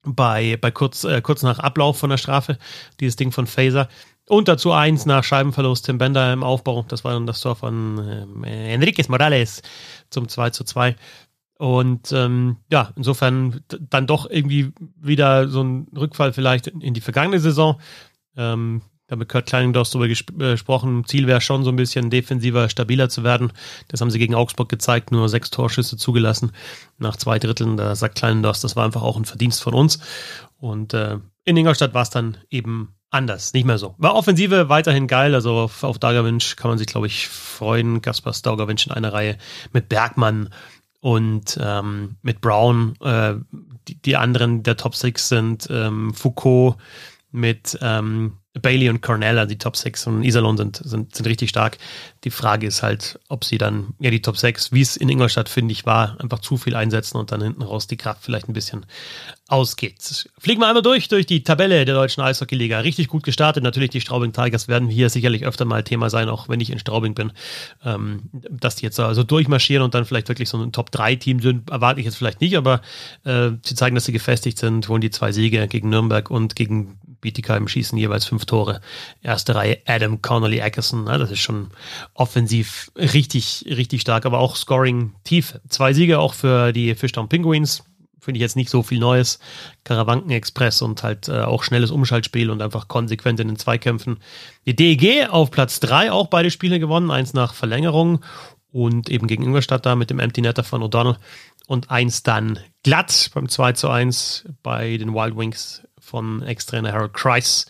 bei, 0.03 0.57
bei 0.59 0.71
kurz, 0.71 1.03
äh, 1.03 1.21
kurz 1.21 1.43
nach 1.43 1.59
Ablauf 1.59 1.97
von 1.97 2.09
der 2.09 2.17
Strafe, 2.17 2.57
dieses 2.99 3.15
Ding 3.15 3.31
von 3.31 3.47
Phaser. 3.47 3.87
Und 4.27 4.47
dazu 4.47 4.71
eins 4.71 5.05
nach 5.05 5.23
Scheibenverlust 5.23 5.85
Tim 5.85 5.97
Bender 5.97 6.31
im 6.31 6.43
Aufbau. 6.43 6.85
Das 6.87 7.03
war 7.03 7.13
dann 7.13 7.25
das 7.25 7.41
Tor 7.41 7.55
von 7.55 8.43
äh, 8.43 8.73
Enriquez 8.73 9.09
Morales 9.09 9.61
zum 10.09 10.27
2 10.27 10.51
zu 10.51 10.63
2. 10.63 10.95
Und 11.57 12.13
ähm, 12.13 12.57
ja, 12.71 12.93
insofern 12.95 13.61
dann 13.67 14.07
doch 14.07 14.29
irgendwie 14.29 14.71
wieder 14.95 15.49
so 15.49 15.61
ein 15.61 15.87
Rückfall 15.95 16.31
vielleicht 16.31 16.67
in 16.67 16.93
die 16.93 17.01
vergangene 17.01 17.39
Saison. 17.39 17.81
Ähm, 18.39 18.81
Da 19.07 19.13
haben 19.13 19.21
wir 19.21 19.25
Kurt 19.27 19.47
Kleinendorf 19.47 19.89
darüber 19.89 20.05
äh, 20.05 20.51
gesprochen. 20.51 21.03
Ziel 21.05 21.25
wäre 21.25 21.41
schon 21.41 21.63
so 21.63 21.71
ein 21.71 21.75
bisschen 21.75 22.09
defensiver, 22.11 22.69
stabiler 22.69 23.09
zu 23.09 23.23
werden. 23.23 23.51
Das 23.87 24.01
haben 24.01 24.11
sie 24.11 24.19
gegen 24.19 24.35
Augsburg 24.35 24.69
gezeigt, 24.69 25.11
nur 25.11 25.27
sechs 25.29 25.49
Torschüsse 25.49 25.97
zugelassen 25.97 26.51
nach 26.99 27.17
zwei 27.17 27.39
Dritteln. 27.39 27.75
Da 27.75 27.95
sagt 27.95 28.15
Kleinendorf, 28.15 28.59
das 28.61 28.75
war 28.75 28.85
einfach 28.85 29.01
auch 29.01 29.17
ein 29.17 29.25
Verdienst 29.25 29.63
von 29.63 29.73
uns. 29.73 29.99
Und 30.57 30.93
äh, 30.93 31.17
in 31.43 31.57
Ingolstadt 31.57 31.95
war 31.95 32.03
es 32.03 32.11
dann 32.11 32.37
eben 32.51 32.93
anders, 33.09 33.53
nicht 33.53 33.65
mehr 33.65 33.79
so. 33.79 33.95
War 33.97 34.13
Offensive 34.13 34.69
weiterhin 34.69 35.07
geil, 35.07 35.33
also 35.33 35.55
auf, 35.55 35.83
auf 35.83 35.97
Dagerwinsch 35.97 36.55
kann 36.55 36.69
man 36.69 36.77
sich, 36.77 36.85
glaube 36.85 37.07
ich, 37.07 37.27
freuen. 37.27 38.01
Gaspar 38.03 38.33
Staugerwinsch 38.33 38.85
in 38.85 38.93
einer 38.93 39.11
Reihe 39.11 39.37
mit 39.73 39.89
Bergmann 39.89 40.49
und 41.01 41.57
ähm, 41.59 42.17
mit 42.21 42.41
Brown. 42.41 42.93
Äh, 43.01 43.35
die, 43.87 43.99
die 43.99 44.15
anderen 44.15 44.61
der 44.61 44.77
Top 44.77 44.93
Six 44.93 45.29
sind 45.29 45.67
ähm, 45.71 46.13
Foucault 46.13 46.75
mit 47.31 47.77
ähm, 47.81 48.39
Bailey 48.61 48.89
und 48.89 49.01
Cornell, 49.01 49.37
also 49.37 49.49
die 49.49 49.59
Top 49.59 49.77
6 49.77 50.07
und 50.07 50.23
Iserlohn 50.23 50.57
sind, 50.57 50.77
sind, 50.77 51.15
sind 51.15 51.27
richtig 51.27 51.49
stark. 51.49 51.77
Die 52.23 52.31
Frage 52.31 52.65
ist 52.65 52.81
halt, 52.81 53.19
ob 53.29 53.45
sie 53.45 53.59
dann, 53.59 53.93
ja, 53.99 54.09
die 54.09 54.23
Top 54.23 54.37
6, 54.37 54.71
wie 54.71 54.81
es 54.81 54.97
in 54.97 55.07
Ingolstadt, 55.07 55.49
finde 55.49 55.71
ich, 55.71 55.85
war, 55.85 56.19
einfach 56.19 56.39
zu 56.39 56.57
viel 56.57 56.75
einsetzen 56.75 57.17
und 57.17 57.31
dann 57.31 57.43
hinten 57.43 57.61
raus 57.61 57.85
die 57.85 57.97
Kraft 57.97 58.23
vielleicht 58.23 58.49
ein 58.49 58.53
bisschen 58.53 58.87
ausgeht. 59.47 59.97
Fliegen 60.39 60.61
wir 60.61 60.67
einmal 60.67 60.81
durch, 60.81 61.07
durch 61.07 61.27
die 61.27 61.43
Tabelle 61.43 61.85
der 61.85 61.93
deutschen 61.93 62.21
Eishockeyliga. 62.21 62.79
Richtig 62.79 63.07
gut 63.07 63.23
gestartet. 63.23 63.63
Natürlich 63.63 63.91
die 63.91 64.01
Straubing 64.01 64.33
Tigers 64.33 64.67
werden 64.67 64.89
hier 64.89 65.09
sicherlich 65.09 65.45
öfter 65.45 65.65
mal 65.65 65.83
Thema 65.83 66.09
sein, 66.09 66.27
auch 66.27 66.49
wenn 66.49 66.59
ich 66.59 66.71
in 66.71 66.79
Straubing 66.79 67.13
bin. 67.13 67.31
Ähm, 67.85 68.29
dass 68.31 68.77
die 68.77 68.85
jetzt 68.85 68.99
also 68.99 69.23
durchmarschieren 69.23 69.83
und 69.83 69.93
dann 69.93 70.05
vielleicht 70.05 70.27
wirklich 70.27 70.49
so 70.49 70.57
ein 70.57 70.71
Top-3-Team 70.71 71.39
sind, 71.39 71.69
erwarte 71.69 71.99
ich 71.99 72.05
jetzt 72.05 72.17
vielleicht 72.17 72.41
nicht, 72.41 72.57
aber 72.57 72.81
äh, 73.25 73.51
sie 73.63 73.75
zeigen, 73.75 73.95
dass 73.95 74.05
sie 74.05 74.11
gefestigt 74.11 74.57
sind, 74.57 74.87
holen 74.89 75.01
die 75.01 75.11
zwei 75.11 75.31
Siege 75.31 75.67
gegen 75.67 75.89
Nürnberg 75.89 76.31
und 76.31 76.55
gegen 76.55 76.99
Bietigheim 77.21 77.67
schießen 77.67 77.97
jeweils 77.97 78.25
fünf 78.25 78.45
Tore. 78.45 78.81
Erste 79.21 79.55
Reihe 79.55 79.79
Adam 79.85 80.21
Connolly 80.21 80.61
Ackerson, 80.61 81.03
ne, 81.03 81.17
das 81.17 81.31
ist 81.31 81.39
schon 81.39 81.71
offensiv 82.13 82.91
richtig, 82.95 83.65
richtig 83.67 84.01
stark, 84.01 84.25
aber 84.25 84.39
auch 84.39 84.55
Scoring 84.55 85.13
tief. 85.23 85.59
Zwei 85.69 85.93
Siege 85.93 86.19
auch 86.19 86.33
für 86.33 86.71
die 86.71 86.95
Fischtown 86.95 87.29
Penguins. 87.29 87.83
Finde 88.19 88.37
ich 88.37 88.41
jetzt 88.41 88.57
nicht 88.57 88.69
so 88.69 88.83
viel 88.83 88.99
Neues. 88.99 89.39
Karawanken 89.85 90.31
Express 90.31 90.81
und 90.81 91.03
halt 91.03 91.29
äh, 91.29 91.41
auch 91.41 91.63
schnelles 91.63 91.89
Umschaltspiel 91.89 92.49
und 92.49 92.61
einfach 92.61 92.87
konsequent 92.87 93.39
in 93.39 93.47
den 93.47 93.57
Zweikämpfen. 93.57 94.17
Die 94.65 94.75
DEG 94.75 95.29
auf 95.29 95.51
Platz 95.51 95.79
drei 95.79 96.11
auch 96.11 96.27
beide 96.27 96.51
Spiele 96.51 96.79
gewonnen, 96.79 97.11
eins 97.11 97.33
nach 97.33 97.53
Verlängerung 97.53 98.19
und 98.71 99.09
eben 99.09 99.27
gegen 99.27 99.43
Ingolstadt 99.43 99.85
da 99.85 99.95
mit 99.95 100.09
dem 100.09 100.19
Empty 100.19 100.41
Netter 100.41 100.63
von 100.63 100.83
O'Donnell 100.83 101.17
und 101.67 101.89
eins 101.91 102.23
dann 102.23 102.59
glatt 102.83 103.31
beim 103.33 103.47
2 103.47 103.73
zu 103.73 103.89
1 103.89 104.45
bei 104.63 104.97
den 104.97 105.13
Wild 105.13 105.37
Wings 105.37 105.83
von 106.09 106.43
Ex-Trainer 106.43 106.91
Harold 106.91 107.13
Kreis. 107.13 107.65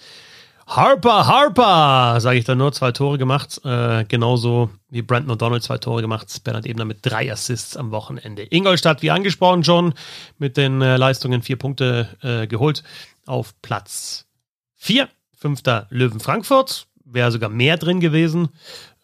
Harper, 0.65 1.25
Harper, 1.25 2.21
sage 2.21 2.37
ich 2.37 2.45
da 2.45 2.53
nur, 2.53 2.71
zwei 2.71 2.91
Tore 2.91 3.17
gemacht. 3.17 3.59
Äh, 3.65 4.05
genauso 4.05 4.69
wie 4.89 5.01
Brandon 5.01 5.35
O'Donnell 5.35 5.61
zwei 5.61 5.79
Tore 5.79 6.01
gemacht. 6.01 6.43
Bernhard 6.43 6.67
Ebner 6.67 6.85
mit 6.85 6.99
drei 7.01 7.31
Assists 7.31 7.75
am 7.75 7.89
Wochenende. 7.89 8.43
Ingolstadt, 8.43 9.01
wie 9.01 9.09
angesprochen 9.09 9.63
schon, 9.63 9.93
mit 10.37 10.57
den 10.57 10.81
äh, 10.81 10.97
Leistungen 10.97 11.41
vier 11.41 11.57
Punkte 11.57 12.09
äh, 12.21 12.45
geholt 12.45 12.83
auf 13.25 13.59
Platz 13.61 14.25
vier. 14.75 15.09
Fünfter 15.35 15.87
Löwen 15.89 16.19
Frankfurt. 16.19 16.85
Wäre 17.03 17.31
sogar 17.31 17.49
mehr 17.49 17.77
drin 17.77 17.99
gewesen. 17.99 18.49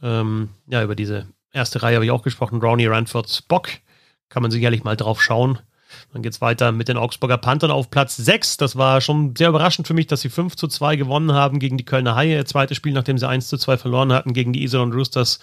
Ähm, 0.03 0.49
ja, 0.67 0.83
über 0.83 0.95
diese 0.95 1.27
erste 1.51 1.81
Reihe 1.81 1.95
habe 1.95 2.05
ich 2.05 2.11
auch 2.11 2.23
gesprochen. 2.23 2.61
Ronnie 2.61 2.87
Ranford 2.87 3.47
Bock. 3.47 3.69
Kann 4.29 4.43
man 4.43 4.51
sicherlich 4.51 4.83
mal 4.83 4.97
drauf 4.97 5.21
schauen. 5.21 5.59
Dann 6.13 6.21
geht 6.21 6.33
es 6.33 6.41
weiter 6.41 6.71
mit 6.71 6.87
den 6.87 6.97
Augsburger 6.97 7.37
Panthern 7.37 7.71
auf 7.71 7.89
Platz 7.89 8.15
6. 8.17 8.57
Das 8.57 8.75
war 8.75 9.01
schon 9.01 9.35
sehr 9.35 9.49
überraschend 9.49 9.87
für 9.87 9.93
mich, 9.93 10.07
dass 10.07 10.21
sie 10.21 10.29
5 10.29 10.55
zu 10.55 10.67
2 10.67 10.95
gewonnen 10.95 11.33
haben 11.33 11.59
gegen 11.59 11.77
die 11.77 11.85
Kölner 11.85 12.15
Haie. 12.15 12.45
Zweites 12.45 12.77
Spiel, 12.77 12.93
nachdem 12.93 13.17
sie 13.17 13.27
1 13.27 13.47
zu 13.47 13.57
2 13.57 13.77
verloren 13.77 14.13
hatten 14.13 14.33
gegen 14.33 14.53
die 14.53 14.63
Iserlohn 14.63 14.93
Roosters. 14.93 15.39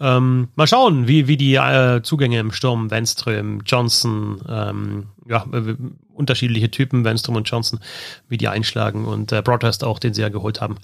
Ähm, 0.00 0.48
mal 0.56 0.66
schauen, 0.66 1.06
wie, 1.06 1.28
wie 1.28 1.36
die 1.36 1.54
äh, 1.54 2.02
Zugänge 2.02 2.40
im 2.40 2.52
Sturm, 2.52 2.90
Wenström, 2.90 3.62
Johnson, 3.64 4.42
ähm, 4.48 5.06
ja, 5.28 5.46
äh, 5.52 5.76
unterschiedliche 6.14 6.70
Typen, 6.70 7.04
Wenström 7.04 7.36
und 7.36 7.48
Johnson, 7.48 7.80
wie 8.28 8.36
die 8.36 8.48
einschlagen 8.48 9.04
und 9.04 9.32
äh, 9.32 9.42
Broadhurst 9.42 9.84
auch, 9.84 9.98
den 9.98 10.14
sie 10.14 10.22
ja 10.22 10.28
geholt 10.28 10.60
haben. 10.60 10.76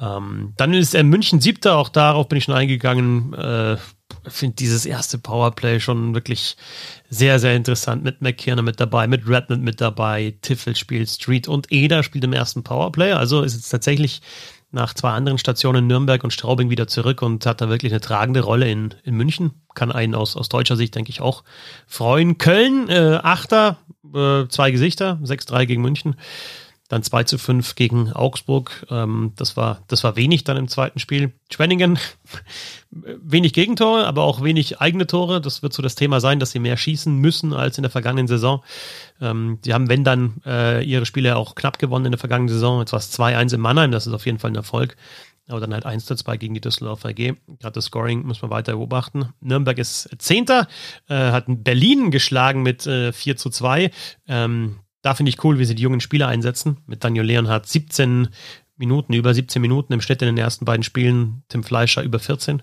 Ähm, 0.00 0.52
dann 0.56 0.74
ist 0.74 0.94
äh, 0.94 1.02
München 1.02 1.40
siebter, 1.40 1.76
auch 1.76 1.88
darauf 1.88 2.28
bin 2.28 2.38
ich 2.38 2.44
schon 2.44 2.54
eingegangen. 2.54 3.32
Äh, 3.34 3.76
finde 4.26 4.56
dieses 4.56 4.86
erste 4.86 5.18
Powerplay 5.18 5.80
schon 5.80 6.14
wirklich 6.14 6.56
sehr, 7.10 7.38
sehr 7.38 7.54
interessant. 7.54 8.04
Mit 8.04 8.22
McKiernan 8.22 8.64
mit 8.64 8.80
dabei, 8.80 9.06
mit 9.06 9.28
Redmond 9.28 9.62
mit 9.62 9.80
dabei, 9.80 10.34
Tiffel 10.42 10.76
spielt 10.76 11.08
Street 11.08 11.48
und 11.48 11.70
Eder 11.70 12.02
spielt 12.02 12.24
im 12.24 12.32
ersten 12.32 12.62
Powerplay. 12.62 13.12
Also 13.12 13.42
ist 13.42 13.54
jetzt 13.54 13.70
tatsächlich 13.70 14.22
nach 14.70 14.92
zwei 14.92 15.10
anderen 15.10 15.38
Stationen 15.38 15.86
Nürnberg 15.86 16.22
und 16.24 16.32
Straubing 16.32 16.68
wieder 16.68 16.86
zurück 16.86 17.22
und 17.22 17.46
hat 17.46 17.60
da 17.60 17.68
wirklich 17.68 17.92
eine 17.92 18.00
tragende 18.00 18.40
Rolle 18.40 18.70
in, 18.70 18.94
in 19.02 19.14
München. 19.14 19.52
Kann 19.74 19.90
einen 19.90 20.14
aus, 20.14 20.36
aus 20.36 20.48
deutscher 20.48 20.76
Sicht, 20.76 20.94
denke 20.94 21.10
ich, 21.10 21.20
auch 21.20 21.42
freuen. 21.86 22.36
Köln, 22.36 22.88
äh, 22.88 23.18
Achter, 23.22 23.78
äh, 24.14 24.46
zwei 24.48 24.70
Gesichter, 24.70 25.18
6-3 25.22 25.64
gegen 25.64 25.82
München. 25.82 26.16
Dann 26.88 27.02
2 27.02 27.24
zu 27.24 27.38
5 27.38 27.74
gegen 27.74 28.12
Augsburg. 28.12 28.86
Ähm, 28.90 29.32
das, 29.36 29.56
war, 29.56 29.82
das 29.88 30.04
war 30.04 30.16
wenig 30.16 30.44
dann 30.44 30.56
im 30.56 30.68
zweiten 30.68 30.98
Spiel. 30.98 31.32
Schwenningen, 31.52 31.98
wenig 32.90 33.52
Gegentore, 33.52 34.06
aber 34.06 34.22
auch 34.22 34.42
wenig 34.42 34.80
eigene 34.80 35.06
Tore. 35.06 35.42
Das 35.42 35.62
wird 35.62 35.74
so 35.74 35.82
das 35.82 35.96
Thema 35.96 36.20
sein, 36.20 36.40
dass 36.40 36.52
sie 36.52 36.58
mehr 36.58 36.78
schießen 36.78 37.14
müssen 37.14 37.52
als 37.52 37.76
in 37.76 37.82
der 37.82 37.90
vergangenen 37.90 38.26
Saison. 38.26 38.64
Ähm, 39.20 39.58
sie 39.62 39.74
haben, 39.74 39.90
wenn 39.90 40.02
dann, 40.02 40.40
äh, 40.46 40.82
ihre 40.82 41.04
Spiele 41.04 41.36
auch 41.36 41.54
knapp 41.54 41.78
gewonnen 41.78 42.06
in 42.06 42.12
der 42.12 42.18
vergangenen 42.18 42.48
Saison. 42.48 42.80
Jetzt 42.80 42.92
war 42.92 43.00
es 43.00 43.12
2-1 43.18 43.54
in 43.54 43.60
Mannheim, 43.60 43.92
das 43.92 44.06
ist 44.06 44.14
auf 44.14 44.24
jeden 44.24 44.38
Fall 44.38 44.50
ein 44.50 44.56
Erfolg. 44.56 44.96
Aber 45.48 45.60
dann 45.60 45.72
halt 45.72 45.86
1 45.86 46.04
zu 46.04 46.14
2 46.14 46.36
gegen 46.36 46.54
die 46.54 46.60
Düsseldorfer 46.60 47.08
AG. 47.08 47.14
Gerade 47.14 47.72
das 47.72 47.86
Scoring 47.86 48.26
muss 48.26 48.42
man 48.42 48.50
weiter 48.50 48.72
beobachten. 48.72 49.32
Nürnberg 49.40 49.78
ist 49.78 50.10
Zehnter, 50.18 50.68
äh, 51.08 51.14
hat 51.14 51.44
Berlin 51.48 52.10
geschlagen 52.10 52.62
mit 52.62 52.86
äh, 52.86 53.12
4 53.12 53.36
zu 53.36 53.48
2. 53.48 53.90
Ähm, 54.26 54.80
da 55.08 55.14
finde 55.14 55.30
ich 55.30 55.42
cool, 55.42 55.58
wie 55.58 55.64
sie 55.64 55.74
die 55.74 55.82
jungen 55.82 56.02
Spieler 56.02 56.28
einsetzen. 56.28 56.76
Mit 56.86 57.02
Daniel 57.02 57.24
Leonhardt 57.24 57.66
17 57.66 58.28
Minuten, 58.76 59.14
über 59.14 59.32
17 59.32 59.62
Minuten 59.62 59.94
im 59.94 60.02
Schnitt 60.02 60.20
in 60.20 60.26
den 60.26 60.36
ersten 60.36 60.66
beiden 60.66 60.82
Spielen. 60.82 61.44
Tim 61.48 61.64
Fleischer 61.64 62.02
über 62.02 62.18
14. 62.18 62.62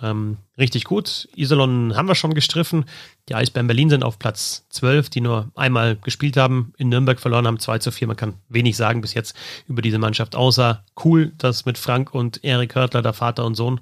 Ähm, 0.00 0.36
richtig 0.56 0.84
gut. 0.84 1.28
Iserlohn 1.34 1.96
haben 1.96 2.06
wir 2.06 2.14
schon 2.14 2.32
gestriffen. 2.32 2.84
Die 3.28 3.34
Eisbären 3.34 3.66
Berlin 3.66 3.90
sind 3.90 4.04
auf 4.04 4.20
Platz 4.20 4.66
12, 4.68 5.10
die 5.10 5.20
nur 5.20 5.50
einmal 5.56 5.96
gespielt 5.96 6.36
haben, 6.36 6.74
in 6.78 6.90
Nürnberg 6.90 7.18
verloren 7.18 7.48
haben, 7.48 7.58
2 7.58 7.80
zu 7.80 7.90
4. 7.90 8.06
Man 8.06 8.16
kann 8.16 8.34
wenig 8.48 8.76
sagen 8.76 9.00
bis 9.00 9.14
jetzt 9.14 9.34
über 9.66 9.82
diese 9.82 9.98
Mannschaft, 9.98 10.36
außer 10.36 10.84
cool, 11.04 11.32
dass 11.38 11.66
mit 11.66 11.76
Frank 11.76 12.14
und 12.14 12.44
Erik 12.44 12.76
Hörtler, 12.76 13.02
der 13.02 13.14
Vater 13.14 13.44
und 13.44 13.56
Sohn, 13.56 13.80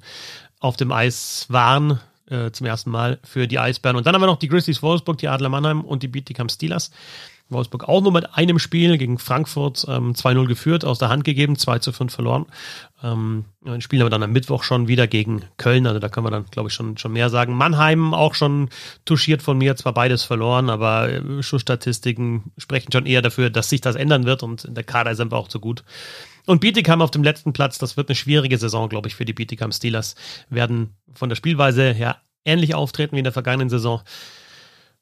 auf 0.61 0.79
dem 0.79 0.93
Eis 0.93 1.45
waren. 1.51 2.01
Äh, 2.31 2.53
zum 2.53 2.67
ersten 2.67 2.91
Mal 2.91 3.19
für 3.25 3.47
die 3.47 3.59
Eisbären. 3.59 3.97
Und 3.97 4.07
dann 4.07 4.15
haben 4.15 4.21
wir 4.21 4.27
noch 4.27 4.39
die 4.39 4.49
Grizzlies 4.49 4.83
Wolfsburg, 4.83 5.17
die 5.17 5.29
Adler 5.29 5.49
Mannheim 5.49 5.81
und 5.81 6.03
die 6.03 6.09
Bietigam 6.09 6.51
Steelers. 6.51 6.91
Wolfsburg 7.51 7.89
auch 7.89 8.03
nur 8.03 8.13
mit 8.13 8.35
einem 8.35 8.59
Spiel 8.59 8.99
gegen 8.99 9.19
Frankfurt 9.19 9.87
ähm, 9.89 10.13
2-0 10.13 10.47
geführt, 10.47 10.85
aus 10.85 10.99
der 10.99 11.09
Hand 11.09 11.25
gegeben, 11.25 11.57
2 11.57 11.79
zu 11.79 11.93
5 11.93 12.13
verloren. 12.13 12.47
Ähm, 13.03 13.47
dann 13.65 13.81
spielen 13.81 14.03
wir 14.03 14.11
dann 14.11 14.23
am 14.23 14.33
Mittwoch 14.33 14.63
schon 14.63 14.89
wieder 14.89 15.07
gegen 15.07 15.45
Köln, 15.57 15.87
also 15.87 15.99
da 15.99 16.09
können 16.09 16.27
wir 16.27 16.31
dann, 16.31 16.45
glaube 16.51 16.69
ich, 16.69 16.75
schon, 16.75 16.99
schon 16.99 17.13
mehr 17.13 17.31
sagen. 17.31 17.55
Mannheim 17.55 18.13
auch 18.13 18.35
schon 18.35 18.69
touchiert 19.07 19.41
von 19.41 19.57
mir, 19.57 19.77
zwar 19.77 19.95
beides 19.95 20.23
verloren, 20.23 20.69
aber 20.69 21.09
äh, 21.09 21.43
Schussstatistiken 21.43 22.53
sprechen 22.59 22.93
schon 22.93 23.07
eher 23.07 23.23
dafür, 23.23 23.49
dass 23.49 23.71
sich 23.71 23.81
das 23.81 23.97
ändern 23.97 24.25
wird 24.25 24.43
und 24.43 24.65
in 24.65 24.75
der 24.75 24.85
Kader 24.85 25.11
ist 25.11 25.21
einfach 25.21 25.39
auch 25.39 25.49
zu 25.49 25.61
gut. 25.61 25.85
Und 26.49 26.61
Bietigheim 26.61 27.03
auf 27.03 27.11
dem 27.11 27.23
letzten 27.23 27.53
Platz, 27.53 27.77
das 27.77 27.99
wird 27.99 28.09
eine 28.09 28.17
schwierige 28.17 28.57
Saison, 28.57 28.89
glaube 28.89 29.07
ich, 29.07 29.15
für 29.15 29.27
die 29.27 29.35
Bietigheim 29.35 29.71
Steelers. 29.71 30.15
Werden 30.49 30.97
von 31.13 31.29
der 31.29 31.37
Spielweise 31.37 31.93
her 31.93 32.23
ähnlich 32.47 32.75
auftreten 32.75 33.17
wie 33.17 33.21
in 33.21 33.25
der 33.25 33.35
vergangenen 33.35 33.69
Saison. 33.69 34.01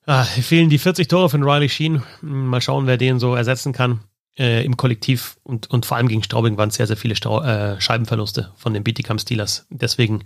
Ah, 0.07 0.25
fehlen 0.25 0.71
die 0.71 0.79
40 0.79 1.07
Tore 1.07 1.31
von 1.31 1.45
Riley 1.45 1.69
Sheen. 1.69 2.03
Mal 2.21 2.61
schauen, 2.61 2.89
wer 2.89 2.97
den 2.97 3.21
so 3.21 3.37
ersetzen 3.37 3.73
kann 3.73 4.01
äh, 4.37 4.65
im 4.65 4.77
Kollektiv. 4.77 5.39
Und, 5.45 5.71
und 5.71 5.87
vor 5.87 5.97
allem 5.97 6.09
gegen 6.09 6.25
Straubing 6.25 6.57
waren 6.57 6.71
sehr, 6.71 6.89
sehr 6.89 6.97
viele 6.97 7.15
Strau 7.15 7.41
äh, 7.43 7.81
Scheibenverluste 7.81 8.53
von 8.57 8.75
den 8.75 8.83
Bietigam 8.83 9.21
Steelers. 9.21 9.69
Deswegen 9.71 10.25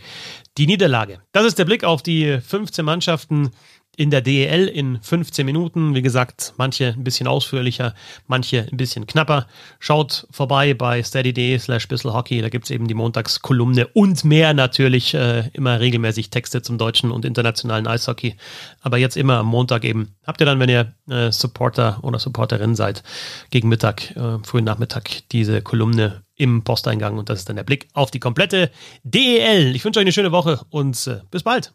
die 0.56 0.66
Niederlage. 0.66 1.20
Das 1.32 1.44
ist 1.44 1.58
der 1.58 1.66
Blick 1.66 1.84
auf 1.84 2.02
die 2.02 2.38
15 2.40 2.82
Mannschaften 2.82 3.50
in 3.97 4.11
der 4.11 4.23
DEL 4.23 4.66
in 4.66 4.99
15 5.02 5.44
Minuten. 5.44 5.94
Wie 5.94 6.02
gesagt, 6.02 6.54
manche 6.56 6.94
ein 6.97 7.04
bisschen 7.04 7.26
ausführlicher, 7.26 7.94
manche 8.26 8.66
ein 8.70 8.76
bisschen 8.76 9.06
knapper. 9.06 9.47
Schaut 9.78 10.26
vorbei 10.30 10.75
bei 10.75 11.02
steady.de 11.02 11.59
slash 11.59 11.88
Hockey. 12.04 12.40
Da 12.40 12.49
gibt 12.49 12.64
es 12.64 12.70
eben 12.70 12.88
die 12.88 12.94
Montagskolumne 12.94 13.88
und 13.88 14.25
mehr 14.25 14.54
natürlich. 14.54 15.14
Äh, 15.14 15.50
immer 15.52 15.80
regelmäßig 15.80 16.30
Texte 16.30 16.62
zum 16.62 16.78
deutschen 16.78 17.11
und 17.11 17.25
internationalen 17.25 17.87
Eishockey. 17.87 18.37
Aber 18.80 18.97
jetzt 18.97 19.16
immer 19.16 19.38
am 19.38 19.47
Montag 19.47 19.85
eben. 19.85 20.14
Habt 20.26 20.40
ihr 20.40 20.47
dann, 20.47 20.61
wenn 20.61 20.70
ihr 20.70 20.94
äh, 21.09 21.30
Supporter 21.30 21.99
oder 22.02 22.18
Supporterin 22.18 22.75
seid, 22.75 23.02
gegen 23.50 23.68
Mittag, 23.68 24.16
äh, 24.16 24.38
frühen 24.44 24.64
Nachmittag 24.64 25.28
diese 25.32 25.62
Kolumne 25.62 26.23
im 26.37 26.64
Posteingang. 26.64 27.18
Und 27.18 27.28
das 27.28 27.40
ist 27.40 27.49
dann 27.49 27.56
der 27.56 27.64
Blick 27.64 27.88
auf 27.92 28.11
die 28.11 28.20
komplette 28.20 28.70
DEL. 29.02 29.76
Ich 29.76 29.85
wünsche 29.85 30.00
euch 30.00 30.04
eine 30.04 30.12
schöne 30.12 30.32
Woche 30.32 30.61
und 30.70 31.06
äh, 31.06 31.20
bis 31.30 31.42
bald. 31.42 31.75